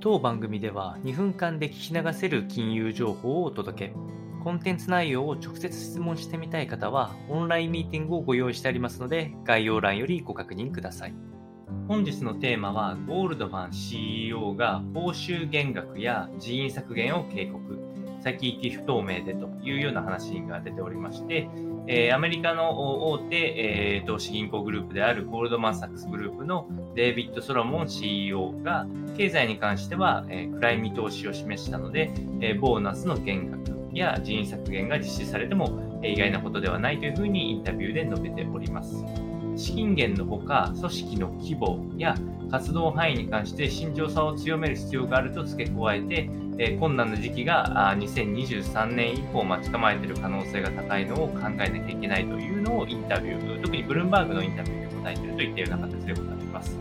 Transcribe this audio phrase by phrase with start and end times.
[0.00, 3.94] 当番組では2分間で聞き流せる金融情報をお届け。
[4.44, 11.14] コンテンツ内容を直接質問してみたい方は、オンラインミーティングをご用意してありますので、概要欄よりご確認ください。
[11.88, 17.87] 本日のテーマは、ゴールドマン CEO が報酬減額や人員削減を警告。
[18.32, 21.48] 先行き不透明でというような話が出ておりまして、
[21.86, 28.86] えー、アメリカの大手、えー、投資銀行グループであるゴールドマン・サックスグループのデイビッド・ソロモン CEO が
[29.16, 32.10] 経済に関しては、えー、暗い見通しを示したので、
[32.42, 39.04] えー、ボーナスの減額や人員削減が実施されても、えー、意外なことではないというふうにインタビューで述べております。
[39.58, 42.14] 資金源のほか、組織の規模や
[42.50, 56.78] 活動範囲に関して慎重さを強める必要があると付け加えて、え困難な時期が2023年以降待ち構えている可能性が高いのを考えなきゃいけないというのをインタビュー、特にブルームバーグのインタビューで答えているといったような形でございます。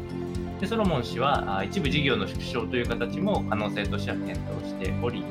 [0.62, 5.24] でソロモン氏は一部事業の縮小という形も可能性としては検討しており、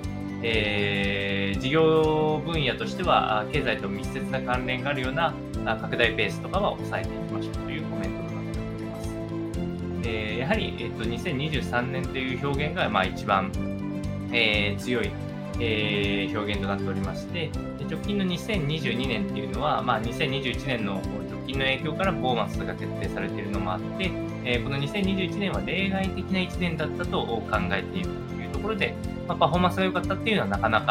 [0.43, 5.35] えー、事業分野としては経済と密接な関連があるような
[5.81, 9.15] 拡大ペースとかは抑えていきましょうというコメントとなっております。
[10.05, 13.51] えー、やはり、えーと、2023年という表現がまあ一番
[14.33, 15.11] えー、強い、
[15.61, 17.51] えー、表現となっておりまして、
[17.89, 24.11] 直近の2022年っていうのは、まあ、2021年の直近の影響からボーナスが決定されているのもあって、
[24.45, 27.43] えー、この2021年は例外的な1年だったと考
[27.73, 28.26] えていると
[28.67, 28.95] ころで、
[29.29, 30.87] まあ、パフォーマンスが良かったっていうのはなかなか、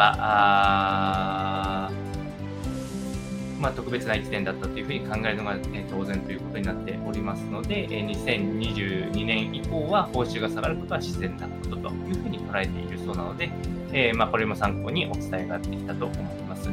[3.60, 13.50] まあ、特別な1年だったというふうに考えるのが、え当然ということになっておりますので、2022年以降は報酬が下がることは自然なことというふうに捉えているそうなので、
[13.92, 16.18] えー、まあ、これも参考にお伝えができたと思い
[16.48, 16.70] ます。